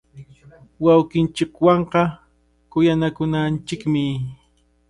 [0.83, 2.01] Wawqinchikwanqa
[2.71, 4.05] kuyanakunanchikmi.